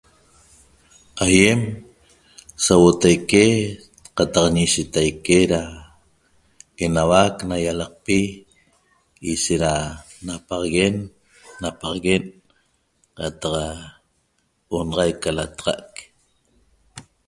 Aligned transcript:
Ayem 1.25 1.61
so 2.63 2.73
huotaque 2.81 3.43
cataq 4.17 4.45
inshetaque 4.63 5.37
da 5.51 5.61
enahuaq 6.83 7.35
na 7.49 7.55
yalaqpi 7.65 8.17
ishet 9.31 9.59
da 9.63 9.73
napaxaguen 10.25 10.95
napaxaguen 11.61 12.23
cataq 13.17 13.69
onaxaiq 14.77 15.15
ca 15.23 15.31
lataxaq 15.37 15.91